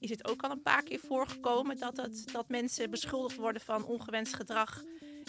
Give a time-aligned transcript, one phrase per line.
[0.00, 3.84] is het ook al een paar keer voorgekomen dat, het, dat mensen beschuldigd worden van
[3.84, 4.82] ongewenst gedrag.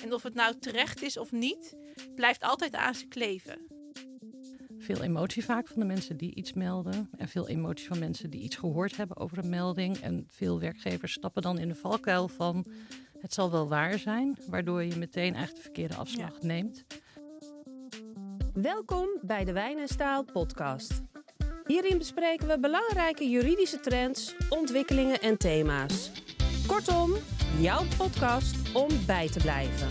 [0.03, 1.75] En of het nou terecht is of niet,
[2.15, 3.57] blijft altijd aan ze kleven.
[4.77, 7.09] Veel emotie vaak van de mensen die iets melden.
[7.17, 9.97] En veel emotie van mensen die iets gehoord hebben over een melding.
[9.97, 12.65] En veel werkgevers stappen dan in de valkuil van
[13.19, 14.37] het zal wel waar zijn.
[14.47, 16.85] Waardoor je meteen eigenlijk de verkeerde afslag neemt.
[18.53, 21.10] Welkom bij de Wijn en Staal podcast.
[21.71, 26.11] Hierin bespreken we belangrijke juridische trends, ontwikkelingen en thema's.
[26.67, 27.13] Kortom,
[27.59, 29.87] jouw podcast om bij te blijven.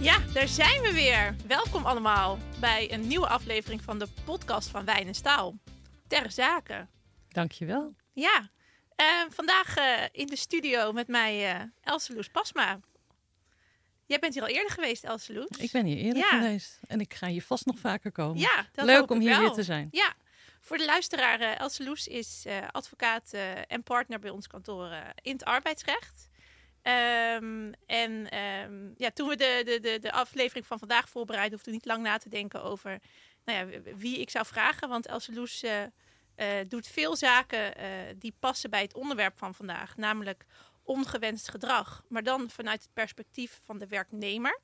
[0.00, 1.36] Ja, daar zijn we weer.
[1.46, 5.58] Welkom allemaal bij een nieuwe aflevering van de podcast van Wijn en Staal.
[6.06, 6.86] Ter zake.
[7.28, 7.94] Dankjewel.
[8.12, 8.48] Ja,
[9.00, 12.80] uh, vandaag uh, in de studio met mij uh, Else Loes Pasma.
[14.08, 15.58] Jij bent hier al eerder geweest, Else Loes.
[15.58, 16.28] Ik ben hier eerder ja.
[16.28, 18.38] geweest en ik ga hier vast nog vaker komen.
[18.38, 19.40] Ja, dat Leuk om hier wel.
[19.40, 19.88] weer te zijn.
[19.90, 20.14] Ja,
[20.60, 23.32] voor de luisteraar, Else Loes is advocaat
[23.68, 26.28] en partner bij ons kantoor in het arbeidsrecht.
[26.82, 31.72] Um, en um, ja, toen we de, de, de, de aflevering van vandaag voorbereiden, hoefden
[31.72, 32.98] we niet lang na te denken over
[33.44, 34.88] nou ja, wie ik zou vragen.
[34.88, 35.72] Want Else Loes uh,
[36.36, 40.44] uh, doet veel zaken uh, die passen bij het onderwerp van vandaag, namelijk
[40.88, 42.04] ongewenst gedrag.
[42.08, 44.60] Maar dan vanuit het perspectief van de werknemer.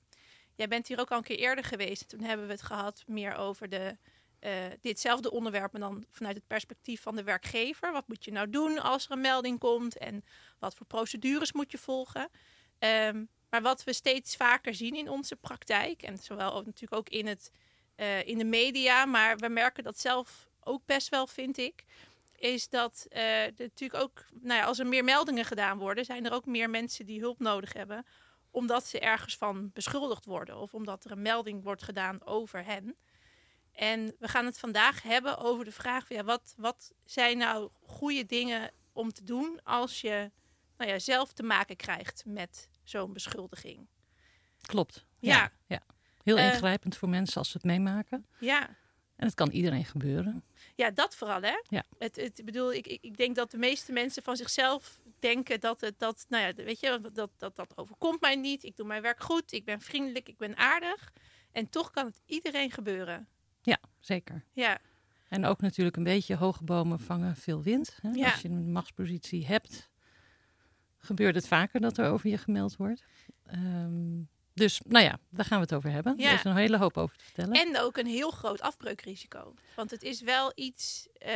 [0.54, 2.08] Jij bent hier ook al een keer eerder geweest.
[2.08, 3.96] Toen hebben we het gehad meer over de,
[4.40, 4.50] uh,
[4.80, 7.92] ditzelfde onderwerp, maar dan vanuit het perspectief van de werkgever.
[7.92, 10.24] Wat moet je nou doen als er een melding komt en
[10.58, 12.28] wat voor procedures moet je volgen?
[12.78, 17.08] Um, maar wat we steeds vaker zien in onze praktijk, en zowel ook, natuurlijk ook
[17.08, 17.50] in, het,
[17.96, 21.84] uh, in de media, maar we merken dat zelf ook best wel, vind ik,
[22.44, 23.20] is dat uh,
[23.56, 27.06] natuurlijk ook, nou ja, als er meer meldingen gedaan worden, zijn er ook meer mensen
[27.06, 28.06] die hulp nodig hebben,
[28.50, 32.96] omdat ze ergens van beschuldigd worden of omdat er een melding wordt gedaan over hen.
[33.72, 38.26] En we gaan het vandaag hebben over de vraag: ja, wat, wat zijn nou goede
[38.26, 40.30] dingen om te doen als je
[40.76, 43.86] nou ja, zelf te maken krijgt met zo'n beschuldiging?
[44.60, 45.06] Klopt.
[45.18, 45.34] Ja.
[45.36, 45.50] ja.
[45.66, 45.82] ja.
[46.22, 48.26] Heel ingrijpend uh, voor mensen als ze het meemaken.
[48.38, 48.76] Ja.
[49.16, 50.44] En het kan iedereen gebeuren.
[50.74, 51.62] Ja, dat vooral, hè?
[51.68, 51.84] Ja.
[51.98, 55.98] Het, het, bedoel, ik, ik denk dat de meeste mensen van zichzelf denken dat het,
[55.98, 58.62] dat, nou ja, weet je, dat, dat, dat overkomt mij niet.
[58.62, 61.12] Ik doe mijn werk goed, ik ben vriendelijk, ik ben aardig.
[61.52, 63.28] En toch kan het iedereen gebeuren.
[63.62, 64.44] Ja, zeker.
[64.52, 64.78] Ja.
[65.28, 67.98] En ook natuurlijk een beetje hoge bomen vangen veel wind.
[68.00, 68.10] Hè?
[68.10, 68.30] Ja.
[68.30, 69.90] Als je een machtspositie hebt,
[70.98, 73.04] gebeurt het vaker dat er over je gemeld wordt.
[73.52, 76.14] Um, dus nou ja, daar gaan we het over hebben.
[76.16, 76.28] Ja.
[76.28, 77.52] Er is een hele hoop over te vertellen.
[77.54, 79.54] En ook een heel groot afbreukrisico.
[79.76, 81.28] Want het is wel iets, uh,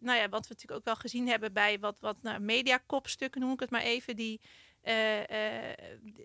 [0.00, 3.52] nou ja, wat we natuurlijk ook wel gezien hebben bij wat, wat nou, mediakopstukken, noem
[3.52, 4.40] ik het maar even, die,
[4.84, 5.26] uh, uh,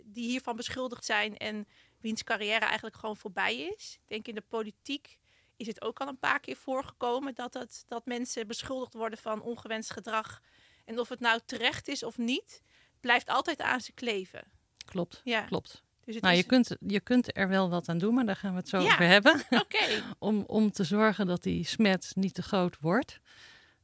[0.04, 1.68] die hiervan beschuldigd zijn en
[2.00, 4.00] wiens carrière eigenlijk gewoon voorbij is.
[4.02, 5.20] Ik denk in de politiek
[5.58, 9.42] is het ook al een paar keer voorgekomen dat, het, dat mensen beschuldigd worden van
[9.42, 10.42] ongewenst gedrag.
[10.86, 12.62] En of het nou terecht is of niet,
[13.00, 14.52] blijft altijd aan ze kleven.
[14.86, 15.42] Klopt, ja.
[15.42, 15.84] klopt.
[16.10, 16.44] Dus het nou, is...
[16.44, 18.80] je, kunt, je kunt er wel wat aan doen, maar daar gaan we het zo
[18.80, 18.92] Ja.
[18.94, 19.42] over hebben.
[20.20, 23.20] Om, om te zorgen dat die smet niet te groot wordt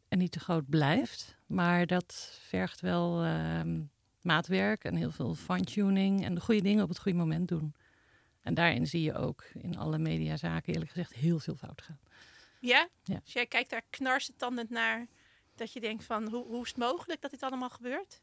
[0.08, 1.38] en niet te groot blijft.
[1.46, 3.82] Maar dat vergt wel ehm,
[4.22, 7.74] maatwerk en heel veel fine-tuning en de goede dingen op het goede moment doen.
[8.42, 12.00] En daarin zie je ook in alle mediazaken eerlijk gezegd heel veel fout gaan.
[12.60, 12.88] Ja?
[13.04, 13.20] Ja.
[13.24, 15.08] Dus jij kijkt daar knarsetandend naar
[15.56, 18.22] dat je denkt van hoe, hoe is het mogelijk dat dit allemaal gebeurt?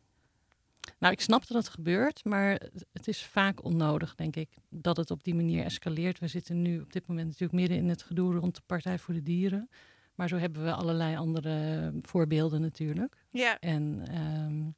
[0.98, 2.60] Nou, ik snap dat het gebeurt, maar
[2.92, 6.18] het is vaak onnodig, denk ik, dat het op die manier escaleert.
[6.18, 9.14] We zitten nu op dit moment natuurlijk midden in het gedoe rond de Partij voor
[9.14, 9.68] de Dieren.
[10.14, 13.24] Maar zo hebben we allerlei andere voorbeelden natuurlijk.
[13.30, 13.58] Ja.
[13.58, 14.74] En um,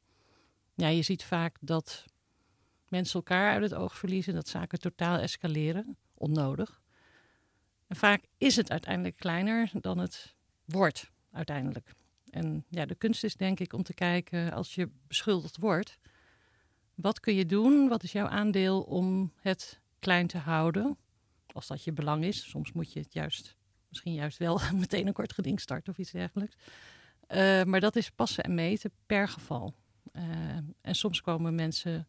[0.75, 2.04] ja, je ziet vaak dat
[2.88, 6.82] mensen elkaar uit het oog verliezen, dat zaken totaal escaleren, onnodig.
[7.87, 11.93] En vaak is het uiteindelijk kleiner dan het wordt uiteindelijk.
[12.34, 15.99] En ja, de kunst is denk ik om te kijken als je beschuldigd wordt.
[16.95, 17.89] Wat kun je doen?
[17.89, 20.97] Wat is jouw aandeel om het klein te houden?
[21.53, 22.49] Als dat je belang is.
[22.50, 23.56] Soms moet je het juist,
[23.89, 26.56] misschien juist wel meteen een kort geding starten of iets dergelijks.
[27.28, 29.75] Uh, maar dat is passen en meten per geval.
[30.12, 30.23] Uh,
[30.81, 32.08] en soms komen mensen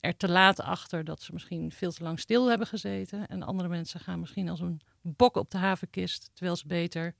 [0.00, 3.26] er te laat achter dat ze misschien veel te lang stil hebben gezeten.
[3.26, 7.14] En andere mensen gaan misschien als een bok op de havenkist, terwijl ze beter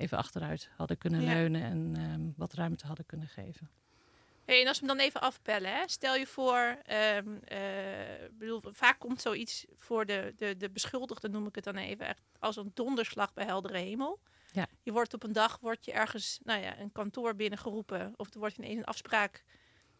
[0.00, 1.32] even achteruit hadden kunnen Ja.
[1.34, 3.70] leunen en um, wat ruimte hadden kunnen geven.
[4.44, 5.82] Hey, en als we hem dan even afpellen, hè?
[5.88, 6.78] stel je voor,
[7.16, 7.58] um, uh,
[8.32, 12.22] bedoel, vaak komt zoiets voor de, de, de beschuldigde, noem ik het dan even, echt
[12.38, 14.20] als een donderslag bij heldere hemel.
[14.52, 14.66] Ja.
[14.82, 18.38] Je wordt op een dag, word je ergens, nou ja, een kantoor binnengeroepen of er
[18.38, 19.44] wordt ineens een afspraak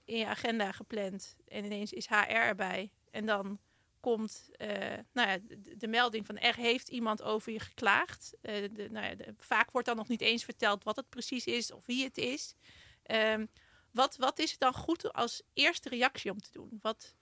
[0.05, 3.59] in je agenda gepland en ineens is HR erbij en dan
[4.01, 5.39] komt eh, nou ja,
[5.77, 8.35] de, melding van er heeft iemand over je geklaagd.
[8.41, 8.55] Eh,
[8.91, 12.05] nou ja, vaak wordt dan nog niet eens verteld wat het precies is of wie
[12.05, 12.55] het is.
[13.03, 13.47] Ehm,
[13.91, 16.79] wat, wat is het dan goed als eerste reactie om te doen?
[16.81, 17.15] Wat,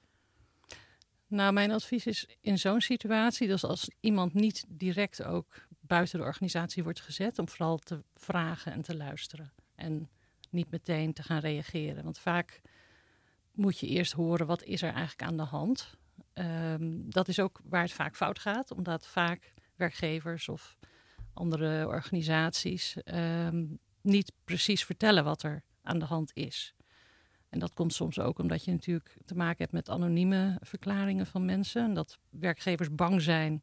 [1.26, 6.24] Nou, mijn advies is in zo'n situatie, dus als iemand niet direct ook buiten de
[6.24, 9.52] organisatie wordt gezet, om vooral te vragen en te luisteren.
[9.74, 10.10] En
[10.50, 12.04] niet meteen te gaan reageren.
[12.04, 12.60] Want vaak
[13.52, 15.96] moet je eerst horen wat is er eigenlijk aan de hand.
[16.38, 20.76] Ehm, dat is ook waar het vaak fout gaat, omdat vaak werkgevers of
[21.32, 23.64] andere organisaties ehm,
[24.00, 26.74] niet precies vertellen wat er aan de hand is.
[27.48, 31.44] En dat komt soms ook omdat je natuurlijk te maken hebt met anonieme verklaringen van
[31.44, 31.84] mensen.
[31.84, 33.62] En dat werkgevers bang zijn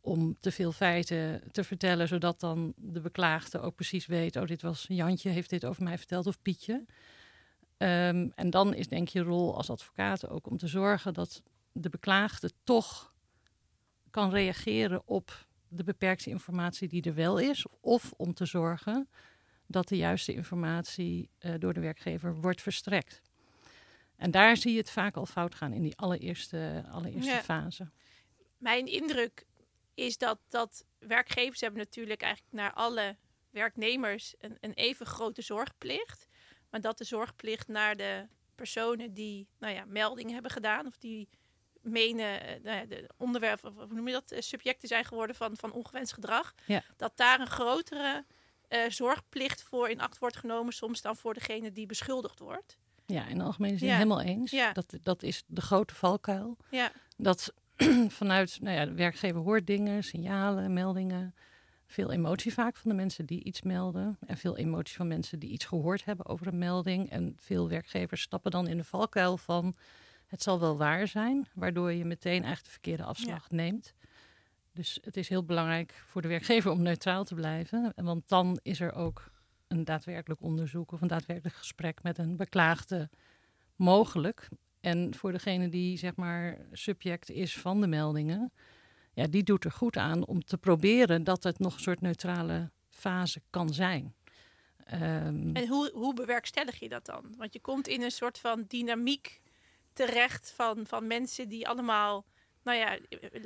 [0.00, 4.62] om te veel feiten te vertellen, zodat dan de beklaagde ook precies weet: oh, dit
[4.62, 6.84] was Jantje, heeft dit over mij verteld, of Pietje.
[7.76, 11.42] Ehm, en dan is denk ik je rol als advocaat ook om te zorgen dat
[11.80, 13.12] de beklaagde toch
[14.10, 19.08] kan reageren op de beperkte informatie die er wel is, of om te zorgen
[19.66, 23.22] dat de juiste informatie eh, door de werkgever wordt verstrekt.
[24.16, 27.42] En daar zie je het vaak al fout gaan in die allereerste, allereerste Ja.
[27.42, 27.90] fase.
[28.56, 29.46] mijn indruk
[29.94, 33.16] is dat, dat werkgevers hebben natuurlijk eigenlijk naar alle
[33.50, 36.26] werknemers een, een even grote zorgplicht.
[36.70, 41.28] Maar dat de zorgplicht naar de personen die nou ja, meldingen hebben gedaan of die
[41.90, 45.56] menen eh, nou de onderwerpen, of hoe noem je dat, eh, subjecten zijn geworden van,
[45.56, 46.54] van ongewenst gedrag.
[46.66, 46.82] Ja.
[46.96, 48.24] Dat daar een grotere
[48.68, 52.78] eh, zorgplicht voor in acht wordt genomen, soms dan voor degene die beschuldigd wordt.
[53.06, 53.94] Ja, in de algemene zin Ja.
[53.94, 54.50] helemaal eens.
[54.50, 54.72] Ja.
[54.72, 56.56] Dat, dat is de grote valkuil.
[56.70, 57.52] Ja, Dat
[58.08, 61.34] vanuit, nou ja, de werkgever hoort dingen, signalen, meldingen.
[61.86, 64.18] Veel emotie vaak van de mensen die iets melden.
[64.26, 67.10] En veel emotie van mensen die iets gehoord hebben over een melding.
[67.10, 69.74] En veel werkgevers stappen dan in de valkuil van
[70.28, 71.48] het zal wel waar zijn.
[71.54, 73.94] Waardoor je meteen eigenlijk de verkeerde afslag neemt.
[74.72, 77.92] Dus het is heel belangrijk voor de werkgever om neutraal te blijven.
[77.96, 79.30] Want dan is er ook
[79.68, 83.10] een daadwerkelijk onderzoek of een daadwerkelijk gesprek met een beklaagde
[83.76, 84.48] mogelijk.
[84.80, 88.52] En voor degene die zeg maar subject is van de meldingen,
[89.14, 92.70] ja, die doet er goed aan om te proberen dat het nog een soort neutrale
[92.90, 94.14] fase kan zijn.
[94.84, 97.34] Ehm, En hoe, hoe bewerkstellig je dat dan?
[97.36, 99.40] Want je komt in een soort van dynamiek
[100.06, 102.24] terecht van, van mensen die allemaal,
[102.62, 102.98] nou ja,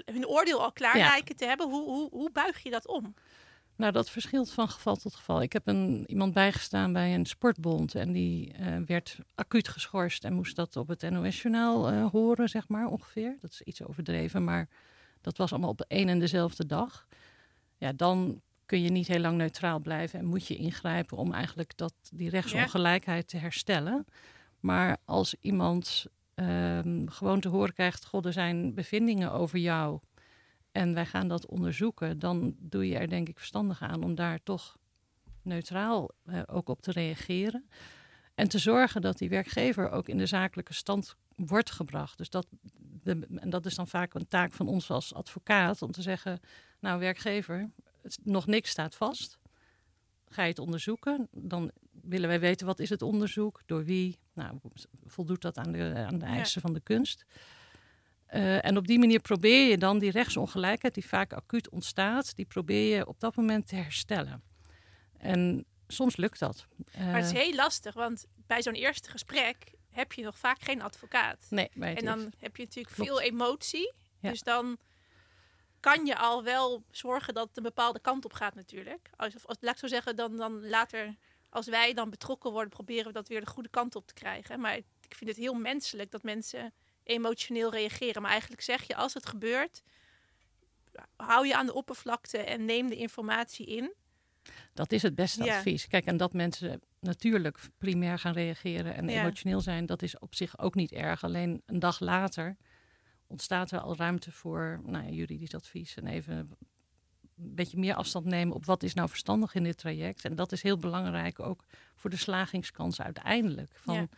[0.05, 1.07] hun oordeel al klaar Ja.
[1.09, 1.71] lijken te hebben.
[1.71, 3.15] Hoe, hoe, hoe buig je dat om?
[3.77, 5.43] Nou, dat verschilt van geval tot geval.
[5.43, 10.33] Ik heb een, iemand bijgestaan bij een sportbond en die eh, werd acuut geschorst en
[10.33, 13.37] moest dat op het NOS-journaal eh, horen, zeg maar, ongeveer.
[13.41, 14.69] Dat is iets overdreven, maar
[15.21, 17.07] dat was allemaal op een en dezelfde dag.
[17.79, 21.77] Ja, dan kun je niet heel lang neutraal blijven en moet je ingrijpen om eigenlijk
[21.77, 24.07] dat, die rechtsongelijkheid te herstellen.
[24.61, 30.01] Maar als iemand ehm, gewoon te horen krijgt, god, er zijn bevindingen over jou
[30.73, 34.43] en wij gaan dat onderzoeken, dan doe je er denk ik verstandig aan om daar
[34.43, 34.77] toch
[35.43, 37.69] neutraal eh, ook op te reageren.
[38.35, 42.19] En te zorgen dat die werkgever ook in de zakelijke stand wordt gebracht.
[42.19, 42.47] Dus dat,
[43.05, 46.41] en dat is dan vaak een taak van ons als advocaat om te zeggen,
[46.81, 47.71] nou werkgever,
[48.23, 49.39] nog niks staat vast.
[50.29, 51.29] Ga je het onderzoeken?
[51.31, 54.59] Dan willen wij weten wat is het onderzoek, door wie, nou,
[55.07, 56.33] voldoet dat aan de, aan de Ja.
[56.33, 57.25] eisen van de kunst.
[58.35, 62.45] Uh, en op die manier probeer je dan die rechtsongelijkheid, die vaak acuut ontstaat, die
[62.45, 64.43] probeer je op dat moment te herstellen.
[65.19, 66.67] En soms lukt dat.
[66.95, 70.63] Uh, Maar het is heel lastig, want bij zo'n eerste gesprek heb je nog vaak
[70.63, 71.47] geen advocaat.
[71.51, 73.11] Nee, en dan heb je natuurlijk Klopt.
[73.11, 73.93] veel emotie.
[74.21, 74.31] Ja.
[74.31, 74.79] Dus dan
[75.81, 79.11] kan je al wel zorgen dat het een bepaalde kant op gaat natuurlijk.
[79.17, 81.17] Als, als, laat ik zo zeggen, dan, dan later,
[81.53, 84.61] als wij dan betrokken worden, proberen we dat weer de goede kant op te krijgen.
[84.61, 88.23] Maar ik vind het heel menselijk dat mensen emotioneel reageren.
[88.23, 89.83] Maar eigenlijk zeg je, als het gebeurt,
[91.17, 93.95] hou je aan de oppervlakte en neem de informatie in.
[94.73, 95.57] Dat is het beste Ja.
[95.57, 95.87] advies.
[95.87, 99.21] Kijk, en dat mensen natuurlijk primair gaan reageren en Ja.
[99.21, 101.25] emotioneel zijn, dat is op zich ook niet erg.
[101.25, 102.57] Alleen een dag later
[103.27, 106.57] ontstaat er al ruimte voor nou ja, juridisch advies en even
[107.43, 110.25] een beetje meer afstand nemen op wat is nou verstandig in dit traject.
[110.25, 113.71] En dat is heel belangrijk ook voor de slagingskans uiteindelijk.
[113.75, 114.09] Van, Ja.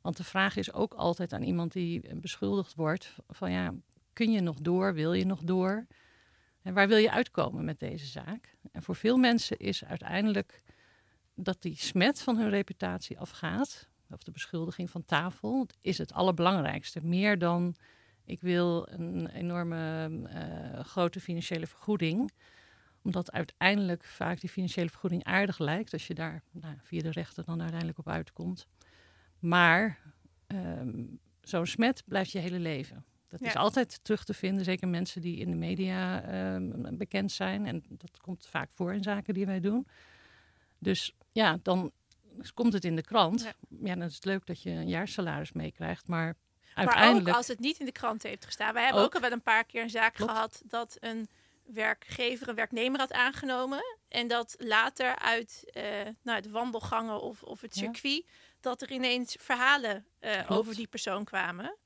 [0.00, 3.74] Want de vraag is ook altijd aan iemand die beschuldigd wordt: van ja,
[4.12, 4.94] kun je nog door?
[4.94, 5.86] Wil je nog door?
[6.62, 8.56] En waar wil je uitkomen met deze zaak?
[8.72, 10.62] En voor veel mensen is uiteindelijk
[11.34, 17.00] dat die smet van hun reputatie afgaat, of de beschuldiging van tafel, is het allerbelangrijkste.
[17.02, 17.76] Meer dan
[18.24, 22.32] ik wil een enorme uh, grote financiële vergoeding
[23.02, 27.44] omdat uiteindelijk vaak die financiële vergoeding aardig lijkt, als je daar nou, via de rechter
[27.44, 28.66] dan uiteindelijk op uitkomt.
[29.38, 29.98] Maar
[30.46, 33.04] um, zo'n smet blijft je hele leven.
[33.28, 33.46] Dat Ja.
[33.46, 37.66] is altijd terug te vinden, zeker mensen die in de media ehm, bekend zijn.
[37.66, 39.86] En dat komt vaak voor in zaken die wij doen.
[40.78, 41.92] Dus ja, dan
[42.54, 43.40] komt het in de krant.
[43.42, 43.52] Ja.
[43.84, 46.08] Ja, dan is het leuk dat je een jaarsalaris meekrijgt.
[46.08, 46.26] Maar
[46.74, 47.28] Maar uiteindelijk...
[47.28, 48.74] ook als het niet in de krant heeft gestaan.
[48.74, 49.06] Wij hebben Ook.
[49.06, 50.30] ook, al wel een paar keer een zaak Klopt.
[50.32, 51.28] gehad dat een
[51.72, 53.82] werkgever een werknemer had aangenomen.
[54.08, 55.82] En dat later uit eh,
[56.22, 57.80] nou, het wandelgangen of, of het Ja.
[57.80, 58.24] circuit,
[58.60, 61.76] dat er ineens verhalen eh, over die persoon kwamen.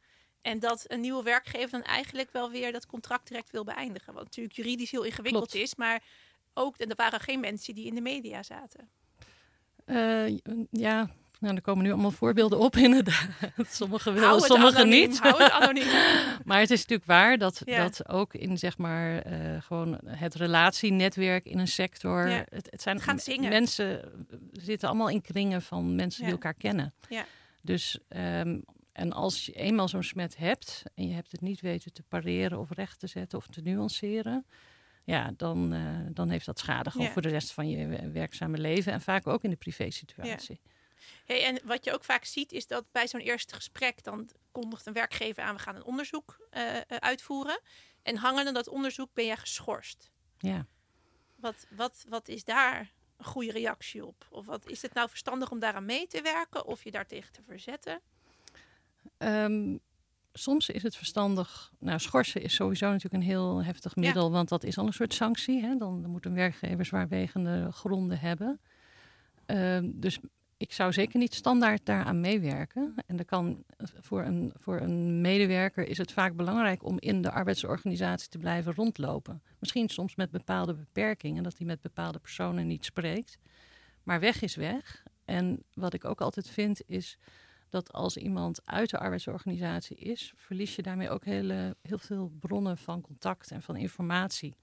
[0.43, 4.14] En dat een nieuwe werkgever dan eigenlijk wel weer dat contract direct wil beëindigen.
[4.14, 5.64] Wat natuurlijk juridisch heel ingewikkeld Klopt.
[5.67, 5.75] is.
[5.75, 6.03] Maar
[6.55, 8.91] ook, en er waren geen mensen die in de media zaten.
[9.85, 10.38] Eh,
[10.71, 11.11] ja,
[11.45, 13.29] nou, er komen nu allemaal voorbeelden op inderdaad.
[13.69, 15.19] Sommige wel, sommige anoniem, niet.
[15.21, 15.87] Hou het anoniem.
[16.45, 17.83] Maar het is natuurlijk waar dat, Ja.
[17.83, 22.29] dat ook in zeg maar eh, gewoon het relatienetwerk in een sector.
[22.29, 22.45] Ja.
[22.49, 23.49] Het, het zijn zingen.
[23.49, 24.09] mensen eh,
[24.53, 26.33] zitten allemaal in kringen van mensen die Ja.
[26.35, 26.95] elkaar kennen.
[27.09, 27.25] Ja.
[27.61, 28.59] Dus ehm,
[28.93, 32.59] en als je eenmaal zo'n smet hebt en je hebt het niet weten te pareren
[32.59, 34.47] of recht te zetten of te nuanceren.
[35.05, 37.13] Ja, dan, eh, dan heeft dat schade gewoon Ja.
[37.13, 40.61] voor de rest van je werkzame leven en vaak ook in de privésituatie.
[41.25, 44.87] Hey, en wat je ook vaak ziet is dat bij zo'n eerste gesprek dan kondigt
[44.87, 47.61] een werkgever aan, we gaan een onderzoek eh, eh, uitvoeren.
[48.03, 50.11] En hangende dat onderzoek ben je geschorst.
[50.39, 50.67] Ja.
[51.37, 54.27] Wat, wat, wat is daar een goede reactie op?
[54.31, 57.43] Of wat, is het nou verstandig om daaraan mee te werken of je daartegen te
[57.43, 58.01] verzetten?
[59.19, 59.77] Ehm,
[60.33, 61.73] soms is het verstandig.
[61.79, 65.15] Nou, schorsen is sowieso natuurlijk een heel heftig middel, want dat is al een soort
[65.15, 65.63] sanctie.
[65.63, 65.77] Hè?
[65.77, 68.61] Dan, dan moet een werkgever zwaarwegende gronden hebben.
[69.47, 70.19] Ehm, dus
[70.64, 72.94] ik zou zeker niet standaard daaraan meewerken.
[73.06, 73.64] En er kan,
[74.00, 78.75] voor, een, voor een medewerker is het vaak belangrijk om in de arbeidsorganisatie te blijven
[78.75, 79.42] rondlopen.
[79.59, 83.38] Misschien soms met bepaalde beperkingen, dat hij met bepaalde personen niet spreekt.
[84.02, 85.02] Maar weg is weg.
[85.25, 87.18] En wat ik ook altijd vind is
[87.68, 92.78] dat als iemand uit de arbeidsorganisatie is, verlies je daarmee ook hele, heel veel bronnen
[92.78, 94.54] van contact en van informatie.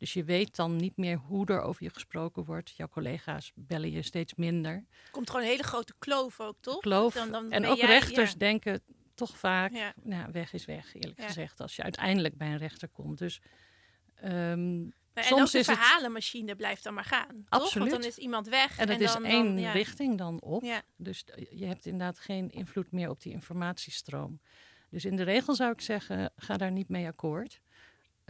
[0.00, 2.70] Dus je weet dan niet meer hoe er over je gesproken wordt.
[2.76, 4.72] Jouw collega's bellen je steeds minder.
[5.04, 6.78] Er komt gewoon een hele grote kloof ook, toch?
[6.80, 7.14] Kloof.
[7.14, 8.38] Dan- dan en ook jij- rechters ja.
[8.38, 8.80] denken
[9.14, 9.92] toch vaak, Ja.
[10.02, 11.26] nou, weg is weg, eerlijk Ja.
[11.26, 13.18] gezegd, als je uiteindelijk bij een rechter komt.
[13.18, 13.40] Dus
[14.14, 17.28] ehm, En Soms ook de is het- verhalenmachine blijft dan maar gaan.
[17.48, 17.60] Toch?
[17.62, 17.88] Absoluut.
[17.90, 18.78] Want dan is iemand weg.
[18.78, 19.72] en het is dan, één dan, ja.
[19.72, 20.62] richting dan op.
[20.62, 20.82] Ja.
[20.96, 24.40] Dus je hebt inderdaad geen invloed meer op die informatiestroom.
[24.90, 27.60] Dus in de regel zou ik zeggen, ga daar niet mee akkoord.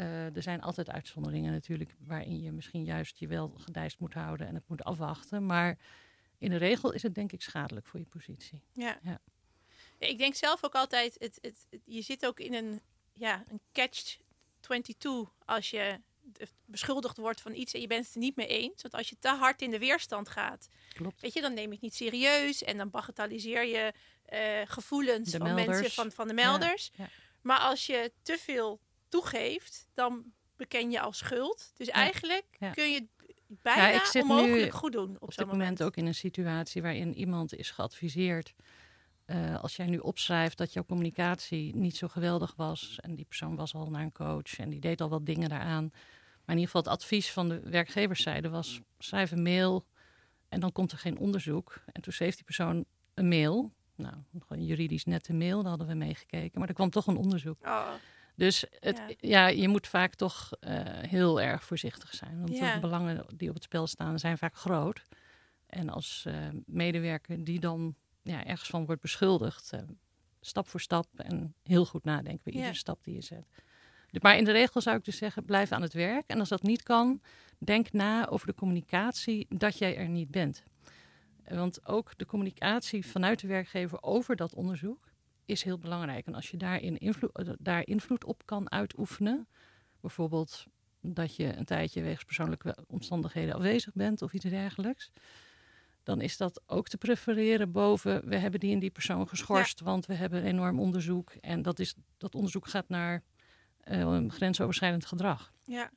[0.00, 4.47] Eh, er zijn altijd uitzonderingen natuurlijk, waarin je misschien juist je wel gedijst moet houden
[4.47, 5.47] en het moet afwachten.
[5.47, 5.78] Maar
[6.38, 8.61] in de regel is het denk ik schadelijk voor je positie.
[8.73, 8.99] Ja.
[9.02, 9.21] Ja.
[9.99, 12.80] Ja, Ik denk zelf ook altijd, het, het, het- je zit ook in een,
[13.12, 16.00] ja, een catch-22 als je
[16.64, 18.83] beschuldigd wordt van iets en je bent het er niet mee eens.
[18.83, 21.21] Want als je te hard in de weerstand gaat, Klopt.
[21.21, 23.92] weet je, dan neem je het niet serieus en dan bagatelliseer je
[24.25, 26.90] eh, gevoelens De van mensen, van, van de melders.
[26.95, 27.11] Ja, ja.
[27.42, 28.80] Maar als je te veel
[29.11, 30.25] toegeeft, dan
[30.57, 31.73] beken je als schuld.
[31.76, 32.71] Dus eigenlijk ja.
[32.71, 33.09] kun je het
[33.62, 36.14] bijna Ja, ik zit nu onmogelijk goed doen op, Op dit moment ook in een
[36.14, 38.55] situatie waarin iemand is geadviseerd.
[39.25, 42.99] eh, als jij nu opschrijft dat jouw communicatie niet zo geweldig was.
[43.00, 45.88] en die persoon was al naar een coach en die deed al wat dingen daaraan.
[45.90, 49.87] Maar in ieder geval het advies van de werkgeverszijde was: schrijf een mail
[50.49, 51.83] en dan komt er geen onderzoek.
[51.93, 53.73] En toen schreef die persoon een mail.
[53.97, 54.14] Nou,
[54.47, 56.59] gewoon juridisch nette mail, daar hadden we meegekeken.
[56.59, 57.59] Maar er kwam toch een onderzoek.
[57.67, 57.88] Oh,
[58.40, 59.14] Dus het, Ja.
[59.20, 59.47] ja.
[59.49, 62.38] je moet vaak toch eh, heel erg voorzichtig zijn.
[62.40, 62.75] Want Ja.
[62.75, 65.02] de belangen die op het spel staan zijn vaak groot.
[65.66, 66.35] En als eh,
[66.66, 69.80] medewerker die dan ja, ergens van wordt beschuldigd, eh,
[70.40, 73.47] stap voor stap en heel goed nadenken bij iedere stap die je zet.
[74.20, 76.25] Maar in de regel zou ik dus zeggen, blijf aan het werk.
[76.26, 77.20] En als dat niet kan,
[77.59, 80.62] denk na over de communicatie dat jij er niet bent.
[81.49, 85.10] Want ook de communicatie vanuit de werkgever over dat onderzoek
[85.50, 86.26] is heel belangrijk.
[86.26, 89.49] En als je daarin invloed, eh, daar invloed op kan uitoefenen,
[90.00, 90.64] bijvoorbeeld
[91.00, 95.11] dat je een tijdje wegens persoonlijke omstandigheden afwezig bent of iets dergelijks,
[96.02, 100.07] dan is dat ook te prefereren boven we hebben die en die persoon geschorst, want
[100.07, 103.23] we hebben enorm onderzoek en dat, is, dat onderzoek gaat naar
[103.80, 105.52] eh, grensoverschrijdend gedrag.
[105.64, 105.90] ja.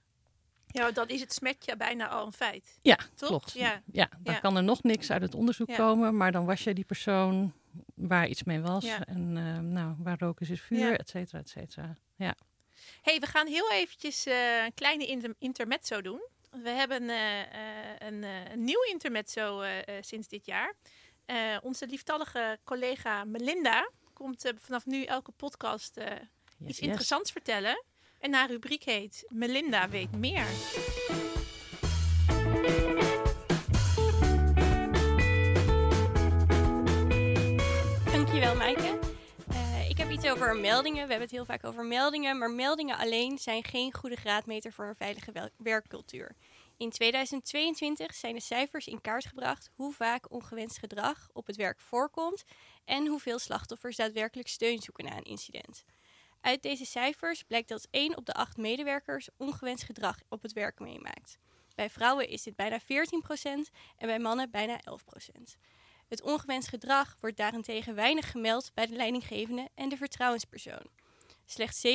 [0.67, 2.79] Ja, dan is het smetje bijna al een feit.
[2.81, 3.29] Ja, Toch?
[3.29, 3.51] klopt.
[3.51, 3.81] Ja.
[3.91, 4.39] Ja, dan Ja.
[4.39, 5.75] kan er nog niks uit het onderzoek Ja.
[5.75, 7.53] komen, maar dan was je die persoon
[7.96, 8.84] waar iets mee was.
[8.86, 9.06] Ja.
[9.06, 10.98] En eh, nou, waar rook is, is vuur, Ja.
[10.98, 11.98] et cetera, et cetera.
[12.15, 12.36] Ja.
[13.01, 16.22] hey, we gaan heel eventjes eh, een kleine inter- intermezzo doen.
[16.63, 17.48] We hebben eh, eh,
[18.00, 19.63] een, een nieuw intermezzo
[20.01, 20.74] sinds dit jaar.
[21.62, 26.80] Onze lieftallige collega Melinda komt vanaf nu elke podcast Yes, iets yes.
[26.80, 27.84] interessants vertellen.
[28.20, 30.46] En haar rubriek heet Melinda weet meer.
[38.43, 39.00] Dankjewel, Maaike.
[39.50, 41.03] Eh, ik heb iets over over meldingen.
[41.03, 44.85] We hebben het heel vaak over meldingen, maar meldingen alleen zijn geen goede graadmeter voor
[44.85, 46.35] een veilige werkcultuur.
[46.77, 51.79] In 2022 zijn de cijfers in kaart gebracht hoe vaak ongewenst gedrag op het werk
[51.79, 52.43] voorkomt
[52.85, 55.83] en hoeveel slachtoffers daadwerkelijk steun zoeken na een incident.
[56.41, 60.79] Uit deze cijfers blijkt dat 1 op de 8 medewerkers ongewenst gedrag op het werk
[60.79, 61.38] meemaakt.
[61.75, 62.83] Bij vrouwen is dit bijna 14%
[63.97, 65.57] en bij mannen bijna 11%.
[66.13, 70.88] Het ongewenst gedrag wordt daarentegen weinig gemeld bij de leidinggevende en de vertrouwenspersoon.
[71.46, 71.91] Slechts 27%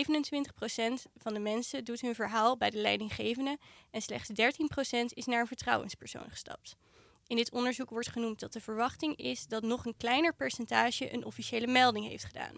[1.16, 3.58] van de mensen doet hun verhaal bij de leidinggevende
[3.90, 4.34] en slechts 13%
[5.08, 6.76] is naar een vertrouwenspersoon gestapt.
[7.26, 11.24] In dit onderzoek wordt genoemd dat de verwachting is dat nog een kleiner percentage een
[11.24, 12.56] officiële melding heeft gedaan.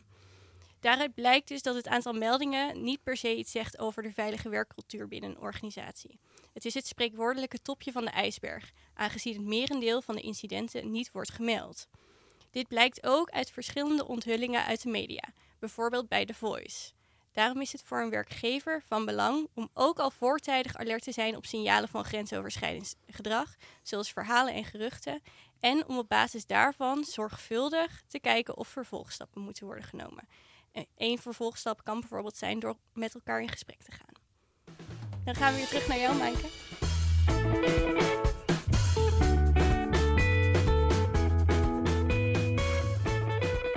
[0.78, 4.48] Daaruit blijkt dus dat het aantal meldingen niet per se iets zegt over de veilige
[4.48, 6.18] werkcultuur binnen een organisatie.
[6.52, 11.10] Het is het spreekwoordelijke topje van de ijsberg, aangezien het merendeel van de incidenten niet
[11.12, 11.88] wordt gemeld.
[12.50, 16.92] Dit blijkt ook uit verschillende onthullingen uit de media, bijvoorbeeld bij The Voice.
[17.32, 21.36] Daarom is het voor een werkgever van belang om ook al voortijdig alert te zijn
[21.36, 25.22] op signalen van grensoverschrijdend gedrag, zoals verhalen en geruchten,
[25.60, 30.28] en om op basis daarvan zorgvuldig te kijken of vervolgstappen moeten worden genomen.
[30.96, 34.19] Een vervolgstap kan bijvoorbeeld zijn door met elkaar in gesprek te gaan.
[35.24, 36.46] Dan gaan we weer terug naar jou, Maaike.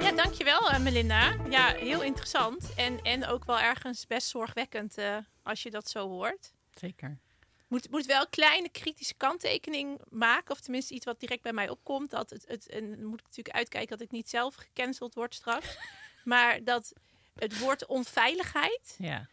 [0.04, 1.36] Ja, dankjewel uh, Melinda.
[1.50, 2.74] Ja, heel interessant.
[2.76, 6.54] En, en ook wel ergens best zorgwekkend uh, als je dat zo hoort.
[6.74, 7.20] Zeker.
[7.68, 10.52] Moet, moet wel een kleine kritische kanttekening maken.
[10.52, 12.10] Of tenminste iets wat direct bij mij opkomt.
[12.10, 15.36] Dat het, het, en dan moet ik natuurlijk uitkijken dat ik niet zelf gecanceld word
[15.36, 15.78] straks.
[16.24, 16.94] maar dat
[17.36, 18.96] het woord onveiligheid...
[18.98, 19.30] Ja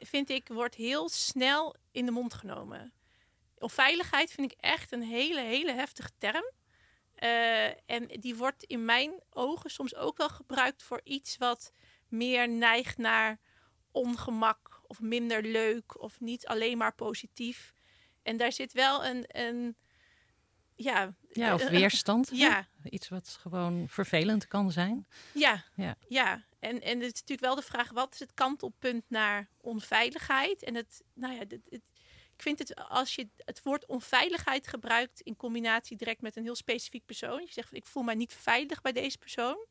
[0.00, 2.92] vind ik, wordt heel snel in de mond genomen.
[3.58, 6.50] Onveiligheid vind ik echt een hele, hele heftige term.
[7.18, 11.72] Uh, en die wordt in mijn ogen soms ook wel gebruikt voor iets wat
[12.08, 13.38] meer neigt naar
[13.90, 17.72] ongemak of minder leuk of niet alleen maar positief.
[18.22, 19.76] En daar zit wel een, een
[20.74, 22.30] ja, ja, of weerstand.
[22.32, 22.68] ja.
[22.84, 25.06] Iets wat gewoon vervelend kan zijn.
[25.32, 25.96] Ja, ja.
[26.08, 26.44] ja.
[26.64, 30.62] En, en het is natuurlijk wel de vraag, wat is het kantelpunt naar onveiligheid?
[30.62, 31.60] En het, nou ja, het,
[32.36, 36.54] ik vind het als je het woord onveiligheid gebruikt in combinatie direct met een heel
[36.54, 37.40] specifiek persoon.
[37.40, 39.66] Je zegt ik voel mij niet veilig bij deze persoon.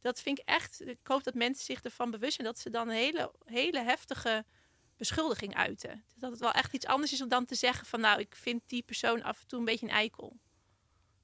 [0.00, 2.88] Dat vind ik echt, ik hoop dat mensen zich ervan bewust zijn dat ze dan
[2.88, 4.44] een hele, hele heftige
[4.96, 6.04] beschuldiging uiten.
[6.14, 8.62] Dat het wel echt iets anders is om dan te zeggen van nou, ik vind
[8.66, 10.36] die persoon af en toe een beetje een eikel.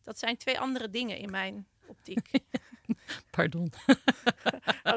[0.02, 2.30] Dat zijn twee andere dingen in mijn optiek.
[3.30, 3.72] Pardon.
[4.82, 4.96] oh,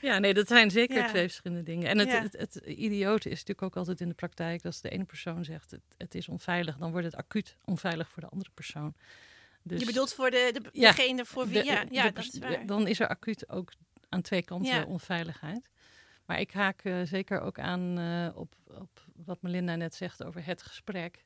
[0.00, 1.88] ja, nee, dat zijn zeker twee verschillende dingen.
[1.88, 4.62] En het, het, het, idiote is natuurlijk ook altijd in de praktijk...
[4.62, 6.76] dat als de ene persoon zegt het, is onveilig...
[6.76, 8.94] dan wordt het acuut onveilig voor de andere persoon.
[9.62, 11.64] Dus, je bedoelt voor de, de, degene voor wie...
[11.64, 12.66] ja, ja dat is waar.
[12.66, 13.72] Dan is er acuut ook
[14.08, 15.68] aan twee kanten onveiligheid.
[16.24, 20.44] Maar ik haak uh, zeker ook aan uh, op, op wat Melinda net zegt over
[20.44, 21.24] het gesprek.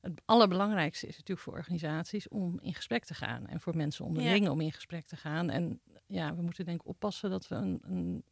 [0.00, 3.46] Het allerbelangrijkste is natuurlijk voor organisaties om in gesprek te gaan.
[3.46, 4.50] En voor mensen onderling ja.
[4.50, 5.50] om in gesprek te gaan.
[5.50, 8.24] En ja, we moeten denk ik oppassen dat we een, een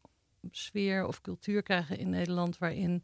[0.51, 3.03] sfeer of cultuur krijgen in Nederland waarin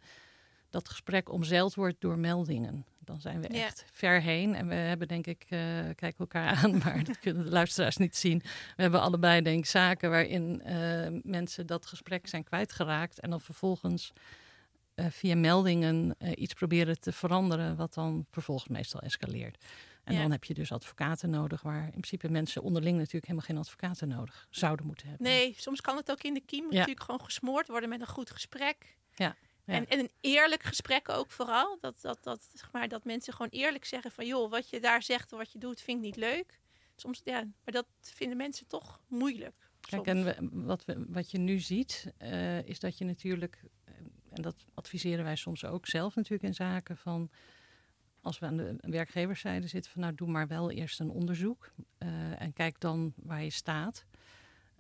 [0.69, 2.85] dat gesprek omzeild wordt door meldingen.
[2.99, 4.55] Dan zijn we echt ver heen.
[4.55, 5.59] En we hebben denk ik, uh,
[5.95, 8.39] kijken elkaar aan, maar dat kunnen de luisteraars niet zien.
[8.75, 13.19] We hebben allebei denk ik zaken waarin uh, mensen dat gesprek zijn kwijtgeraakt.
[13.19, 14.13] En dan vervolgens
[14.95, 19.63] uh, via meldingen iets proberen te veranderen, wat dan vervolgens meestal escaleert.
[20.05, 20.21] En ja.
[20.21, 24.07] dan heb je dus advocaten nodig, waar in principe mensen onderling natuurlijk helemaal geen advocaten
[24.07, 25.27] nodig zouden moeten hebben.
[25.27, 26.77] Nee, soms kan het ook in de kiem ja.
[26.77, 28.97] natuurlijk gewoon gesmoord worden met een goed gesprek.
[29.15, 29.35] Ja.
[29.65, 31.77] En, en, een eerlijk gesprek ook vooral.
[31.79, 34.25] Dat, dat, dat, zeg maar, dat mensen gewoon eerlijk zeggen van...
[34.25, 36.59] joh, wat je daar zegt en wat je doet, vind ik niet leuk.
[36.95, 39.69] Soms, ja, maar dat vinden mensen toch moeilijk.
[39.79, 43.63] Kijk, en we, wat, we, wat je nu ziet, uh, is dat je natuurlijk...
[44.35, 47.29] en dat adviseren wij soms ook zelf natuurlijk in zaken van...
[48.21, 50.01] als we aan de werkgeverszijde zitten van...
[50.01, 51.71] nou, doe maar wel eerst een onderzoek.
[51.99, 54.05] Uh, en kijk dan waar je staat.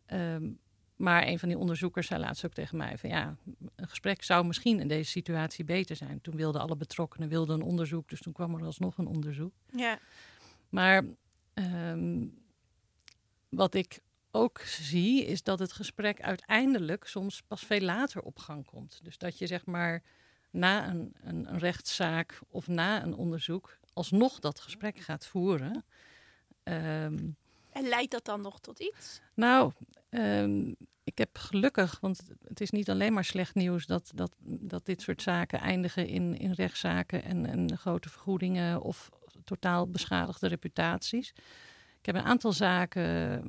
[0.07, 0.59] Um,
[0.95, 3.37] maar een van die onderzoekers zei laatst ook tegen mij van ja,
[3.75, 6.21] een gesprek zou misschien in deze situatie beter zijn.
[6.21, 9.53] Toen wilden alle betrokkenen wilden een onderzoek, dus toen kwam er alsnog een onderzoek.
[9.71, 9.99] Ja.
[10.69, 11.03] Maar
[11.53, 12.43] um,
[13.49, 13.99] wat ik
[14.35, 18.99] ook zie, is dat het gesprek uiteindelijk soms pas veel later op gang komt.
[19.03, 20.03] Dus dat je zeg maar
[20.51, 25.85] na een, een, een rechtszaak of na een onderzoek alsnog dat gesprek gaat voeren.
[26.63, 27.35] Um,
[27.71, 29.21] en leidt dat dan nog tot iets?
[29.33, 29.71] Nou,
[30.09, 34.85] um, ik heb gelukkig, want het is niet alleen maar slecht nieuws dat, dat, dat
[34.85, 39.09] dit soort zaken eindigen in, in rechtszaken en, en grote vergoedingen of
[39.43, 41.33] totaal beschadigde reputaties.
[42.05, 43.03] Ik heb een aantal zaken,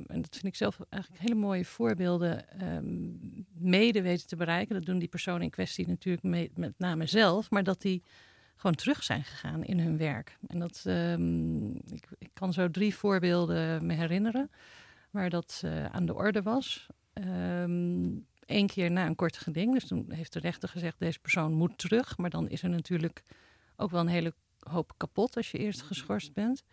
[0.07, 3.11] en dat vind ik zelf eigenlijk hele mooie voorbeelden, ehm,
[3.53, 4.75] mede weten te bereiken.
[4.75, 6.23] Dat doen die personen in kwestie natuurlijk
[6.55, 8.03] met name zelf, maar dat die
[8.55, 10.37] gewoon terug zijn gegaan in hun werk.
[10.47, 14.51] En dat, ehm, ik, ik, kan zo drie voorbeelden me herinneren
[15.11, 16.87] waar dat uh, aan de orde was.
[17.13, 21.53] Eén ehm, keer na een kort geding, dus toen heeft de rechter gezegd: deze persoon
[21.53, 22.17] moet terug.
[22.17, 23.23] Maar dan is er natuurlijk
[23.75, 26.63] ook wel een hele hoop kapot als je eerst geschorst bent.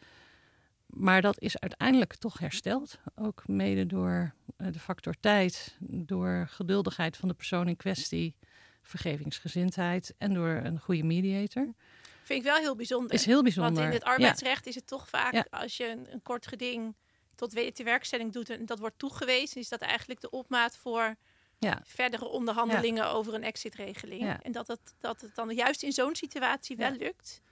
[0.96, 2.98] Maar dat is uiteindelijk toch hersteld.
[3.14, 8.36] Ook mede door uh, de factor tijd, door geduldigheid van de persoon in kwestie,
[8.82, 11.74] vergevingsgezindheid en door een goede mediator.
[12.22, 13.12] Vind ik wel heel bijzonder.
[13.12, 13.72] Is heel bijzonder.
[13.74, 16.96] Want in het arbeidsrecht is het toch vaak als je een, een, kort geding
[17.34, 17.52] tot
[17.82, 21.14] werkstelling doet en dat wordt toegewezen, is dat eigenlijk de opmaat voor
[21.58, 21.80] ja.
[21.84, 24.38] verdere onderhandelingen over een exitregeling.
[24.42, 27.42] En dat het, dat het dan juist in zo'n situatie wel lukt.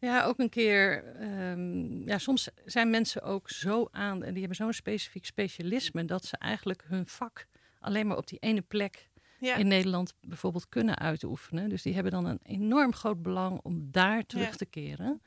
[0.00, 1.04] Ja, ook een keer.
[1.50, 6.24] Um, ja, soms zijn mensen ook zo aan en die hebben zo'n specifiek specialisme dat
[6.24, 7.46] ze eigenlijk hun vak
[7.78, 11.68] alleen maar op die ene plek in Nederland bijvoorbeeld kunnen uitoefenen.
[11.68, 15.22] Dus die hebben dan een enorm groot belang om daar terug te keren.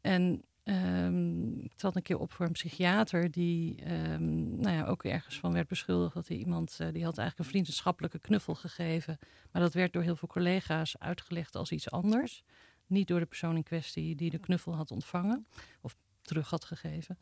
[0.00, 5.04] En um, ik zat een keer op voor een psychiater die um, nou ja, ook
[5.04, 9.18] ergens van werd beschuldigd dat hij iemand, uh, die had eigenlijk een vriendschappelijke knuffel gegeven.
[9.52, 12.44] Maar dat werd door heel veel collega's uitgelegd als iets anders.
[12.88, 15.46] Niet door de persoon in kwestie die de knuffel had ontvangen
[15.80, 17.18] of terug had gegeven.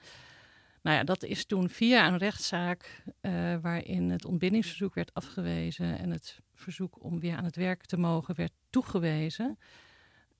[0.82, 6.10] Nou ja, dat is toen via een rechtszaak uh, waarin het ontbindingsverzoek werd afgewezen en
[6.10, 9.58] het verzoek om weer aan het werk te mogen werd toegewezen,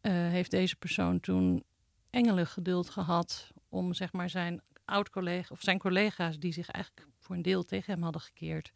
[0.03, 1.65] uh, heeft deze persoon toen
[2.11, 7.07] engelen geduld gehad om zeg maar zijn oud collega of zijn collega's die zich eigenlijk
[7.19, 8.73] voor een deel tegen hem hadden gekeerd,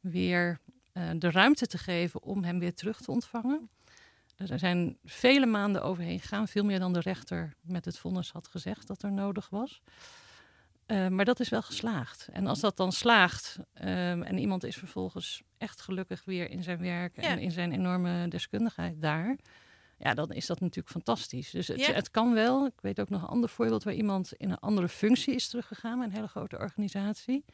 [0.00, 0.60] weer
[0.92, 3.70] uh, de ruimte te geven om hem weer terug te ontvangen.
[4.46, 8.48] Er zijn vele maanden overheen gegaan, veel meer dan de rechter met het vonnis had
[8.48, 9.82] gezegd dat er nodig was.
[10.86, 12.28] Uh, maar dat is wel geslaagd.
[12.32, 16.78] En als dat dan slaagt um, en iemand is vervolgens echt gelukkig weer in zijn
[16.78, 17.28] werk ja.
[17.28, 19.36] en in zijn enorme deskundigheid daar,
[19.98, 21.50] ja, dan is dat natuurlijk fantastisch.
[21.50, 21.92] Dus het, ja.
[21.92, 22.66] het, kan wel.
[22.66, 26.00] Ik weet ook nog een ander voorbeeld waar iemand in een andere functie is teruggegaan,
[26.00, 27.44] een hele grote organisatie.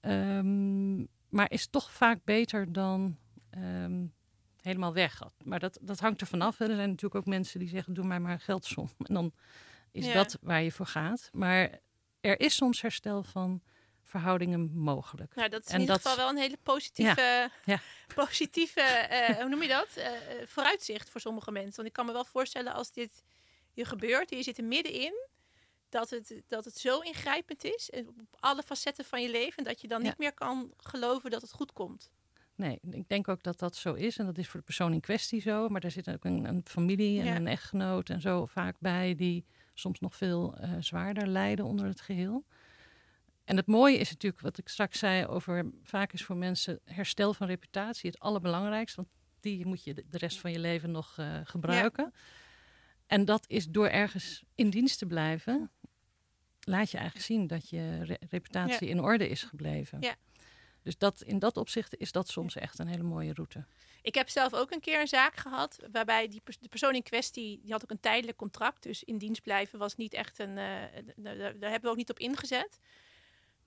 [0.00, 3.16] Um, maar is toch vaak beter dan
[3.58, 4.12] um,
[4.62, 5.22] helemaal weg.
[5.44, 6.60] Maar dat, dat hangt er vanaf.
[6.60, 8.88] Er zijn natuurlijk ook mensen die zeggen: doe mij maar een geldsom.
[9.08, 9.32] En dan
[9.92, 10.12] is ja.
[10.12, 11.28] dat waar je voor gaat.
[11.32, 11.78] Maar
[12.20, 13.62] er is soms herstel van
[14.02, 15.34] verhoudingen mogelijk.
[15.34, 17.50] Nou, dat is in ieder geval wel een hele positieve, ja.
[17.64, 17.80] Ja.
[18.24, 19.88] positieve uh, hoe noem je dat?
[19.98, 20.06] Uh,
[20.46, 21.76] vooruitzicht voor sommige mensen.
[21.76, 23.22] Want ik kan me wel voorstellen als dit
[23.72, 25.28] je gebeurt, je zit er middenin,
[25.88, 29.88] dat het, dat het zo ingrijpend is op alle facetten van je leven, dat je
[29.88, 32.10] dan niet meer kan geloven dat het goed komt.
[32.54, 34.18] Nee, ik denk ook dat dat zo is.
[34.18, 35.68] En dat is voor de persoon in kwestie zo.
[35.68, 39.44] Maar daar zit ook een, een familie en een echtgenoot en zo vaak bij die
[39.74, 42.44] soms nog veel uh, zwaarder lijden onder het geheel.
[43.44, 47.34] En het mooie is natuurlijk, wat ik straks zei over vaak is voor mensen herstel
[47.34, 48.96] van reputatie het allerbelangrijkste.
[48.96, 49.08] Want
[49.40, 52.10] die moet je de rest van je leven nog uh, gebruiken.
[52.12, 52.20] Ja.
[53.06, 55.70] En dat is door ergens in dienst te blijven,
[56.60, 58.92] laat je eigenlijk zien dat je re reputatie ja.
[58.92, 60.00] in orde is gebleven.
[60.00, 60.14] Ja.
[60.82, 63.64] Dus dat, in dat opzicht is dat soms echt een hele mooie route.
[64.02, 67.60] Ik heb zelf ook een keer een zaak gehad waarbij die de persoon in kwestie,
[67.62, 68.82] die had ook een tijdelijk contract.
[68.82, 72.18] Dus in dienst blijven was niet echt een, uh, daar hebben we ook niet op
[72.18, 72.78] ingezet.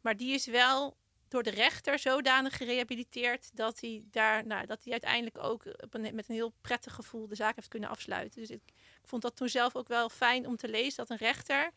[0.02, 0.98] Maar die is wel
[1.28, 6.30] door de rechter zodanig gerehabiliteerd dat hij daar, nou, dat hij uiteindelijk ook een, met
[6.30, 8.42] een heel prettig gevoel de zaak heeft kunnen afsluiten.
[8.42, 8.62] Dus ik
[9.04, 11.72] vond dat toen zelf ook wel fijn om te lezen dat een rechter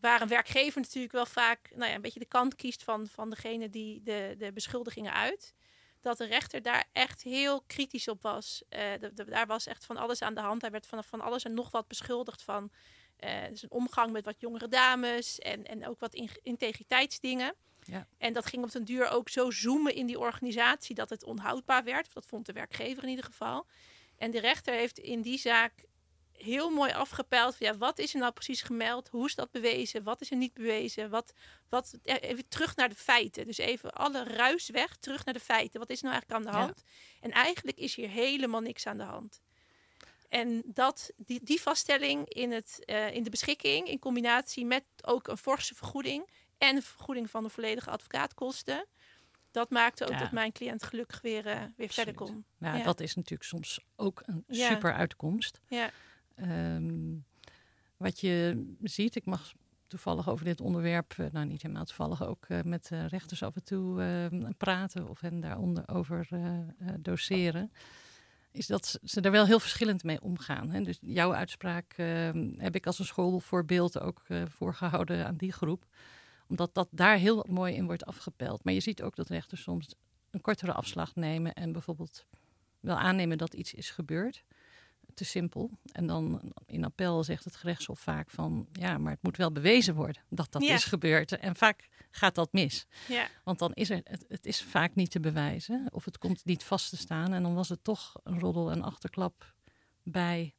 [0.00, 3.30] waar een werkgever natuurlijk wel vaak nou ja, een beetje de kant kiest van, van
[3.30, 5.54] degene die de, de beschuldigingen uit.
[6.00, 8.62] Dat de rechter daar echt heel kritisch op was.
[8.70, 10.60] Uh, de, de, daar was echt van alles aan de hand.
[10.60, 12.70] Hij werd van, van alles en nog wat beschuldigd van
[13.24, 17.54] uh, dus een omgang met wat jongere dames en, en ook wat in, integriteitsdingen.
[17.82, 18.06] Ja.
[18.18, 21.84] En dat ging op den duur ook zo zoomen in die organisatie dat het onhoudbaar
[21.84, 22.14] werd.
[22.14, 23.66] Dat vond de werkgever in ieder geval.
[24.16, 25.72] En de rechter heeft in die zaak
[26.42, 27.56] heel mooi afgepeld.
[27.56, 29.08] Van, ja, wat is er nou precies gemeld?
[29.08, 30.02] Hoe is dat bewezen?
[30.02, 31.10] Wat is er niet bewezen?
[31.10, 31.32] Wat,
[31.68, 33.46] wat, even terug naar de feiten.
[33.46, 35.80] Dus even alle ruis weg, terug naar de feiten.
[35.80, 36.82] Wat is nou eigenlijk aan de hand?
[36.84, 36.92] Ja.
[37.20, 39.40] En eigenlijk is hier helemaal niks aan de hand.
[40.28, 45.28] En dat, die, die vaststelling in, het, uh, in de beschikking, in combinatie met ook
[45.28, 48.86] een forse vergoeding en een vergoeding van de volledige advocaatkosten,
[49.50, 50.18] dat maakte ook ja.
[50.18, 52.44] dat mijn cliënt gelukkig weer, uh, weer verder kon.
[52.58, 52.84] Nou, ja.
[52.84, 55.60] dat is natuurlijk soms ook een super uitkomst.
[55.68, 55.90] Ja.
[56.42, 57.24] Um,
[57.96, 59.52] wat je ziet, ik mag
[59.86, 63.64] toevallig over dit onderwerp, uh, nou niet helemaal toevallig, ook uh, met rechters af en
[63.64, 66.28] toe ehm, praten of hen daaronder over
[67.00, 67.72] doseren.
[68.52, 70.70] Is dat ze er wel heel verschillend mee omgaan.
[70.70, 70.82] Hè?
[70.82, 75.86] Dus jouw uitspraak ehm, heb ik als een schoolvoorbeeld ook voorgehouden aan die groep.
[76.48, 78.64] Omdat dat daar heel mooi in wordt afgepeld.
[78.64, 79.94] Maar je ziet ook dat rechters soms
[80.30, 82.26] een kortere afslag nemen en bijvoorbeeld
[82.80, 84.44] wel aannemen dat iets is gebeurd.
[85.14, 85.70] Te simpel.
[85.92, 89.94] En dan in appel zegt het gerechtshof vaak van ja, maar het moet wel bewezen
[89.94, 90.74] worden dat dat Ja.
[90.74, 91.38] is gebeurd.
[91.38, 92.86] En vaak gaat dat mis.
[93.08, 93.28] Ja.
[93.44, 95.86] Want dan is er, het, het is vaak niet te bewijzen.
[95.90, 97.32] Of het komt niet vast te staan.
[97.32, 99.54] En dan was het toch een roddel en achterklap
[100.02, 100.54] bij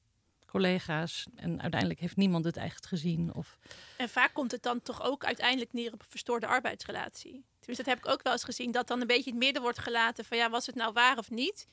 [0.46, 1.28] collega's.
[1.36, 3.34] En uiteindelijk heeft niemand het echt gezien.
[3.34, 3.58] Of,
[3.98, 7.46] En vaak komt het dan toch ook uiteindelijk neer op een verstoorde arbeidsrelatie.
[7.66, 9.80] Dus dat heb ik ook wel eens gezien, dat dan een beetje het midden wordt
[9.80, 11.68] gelaten van ja, was het nou waar of niet?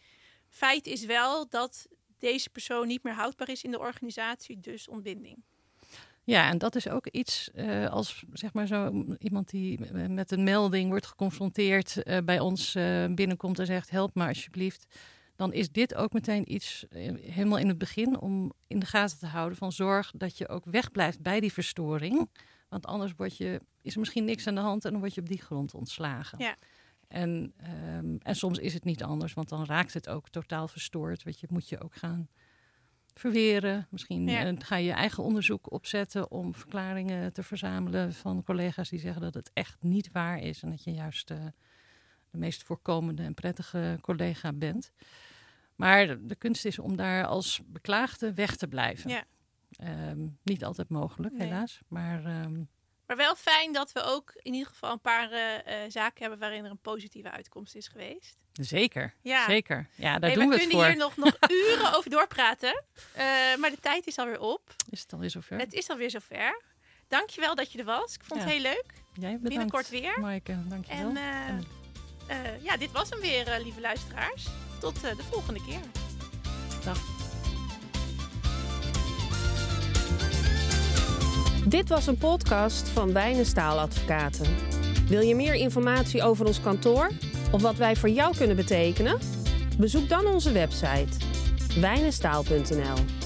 [0.48, 1.86] Feit is wel dat
[2.18, 5.42] deze persoon niet meer houdbaar is in de organisatie, dus ontbinding.
[6.28, 10.44] Ja, en dat is ook iets eh, als zeg maar zo iemand die met een
[10.44, 14.86] melding wordt geconfronteerd eh, bij ons eh, binnenkomt en zegt help me alsjeblieft.
[15.36, 16.86] Dan is dit ook meteen iets
[17.20, 20.64] helemaal in het begin om in de gaten te houden van zorg dat je ook
[20.64, 22.30] wegblijft bij die verstoring.
[22.68, 25.20] Want anders word je, is er misschien niks aan de hand en dan word je
[25.20, 26.38] op die grond ontslagen.
[26.38, 26.56] Ja.
[27.08, 31.22] En, ehm, en soms is het niet anders, want dan raakt het ook totaal verstoord.
[31.22, 32.28] Want je moet je ook gaan
[33.14, 33.86] verweren.
[33.90, 34.44] Misschien Ja.
[34.46, 39.22] eh, ga je je eigen onderzoek opzetten om verklaringen te verzamelen van collega's die zeggen
[39.22, 40.62] dat het echt niet waar is.
[40.62, 41.44] En dat je juist eh,
[42.30, 44.92] de meest voorkomende en prettige collega bent.
[45.76, 49.10] Maar de, de kunst is om daar als beklaagde weg te blijven.
[49.10, 49.24] Ja.
[49.70, 51.46] Ehm, niet altijd mogelijk, Nee.
[51.46, 51.80] helaas.
[51.88, 52.62] Maar ehm,
[53.08, 56.38] Maar wel fijn dat we ook in ieder geval een paar eh, eh, zaken hebben
[56.38, 58.36] waarin er een positieve uitkomst is geweest.
[58.52, 59.44] zeker, Ja.
[59.46, 59.88] zeker.
[59.94, 60.86] Ja, daar Hey, doen we we het kunnen voor.
[60.86, 63.24] hier nog, nog uren over doorpraten, eh,
[63.58, 64.74] maar de tijd is alweer op.
[64.90, 65.58] Is het alweer zover?
[65.58, 66.62] Het is alweer zover.
[67.08, 68.14] Dankjewel dat je er was.
[68.14, 68.84] Ik vond het heel leuk.
[69.12, 69.42] Jij bedankt.
[69.48, 70.20] Binnenkort weer.
[70.20, 71.14] Maaike, dankjewel.
[71.16, 71.64] En
[72.28, 74.46] eh, ja, dit was hem weer, lieve luisteraars.
[74.80, 75.80] Tot de volgende keer.
[76.84, 77.17] Dag.
[81.68, 84.46] Dit was een podcast van Wijnen Staaladvocaten.
[85.08, 87.10] Wil je meer informatie over ons kantoor
[87.52, 89.18] of wat wij voor jou kunnen betekenen?
[89.78, 91.16] Bezoek dan onze website
[91.80, 93.17] wijnenstaal.nl.